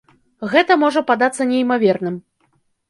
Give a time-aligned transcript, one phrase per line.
[0.53, 2.15] Гэта можа падацца неймаверным.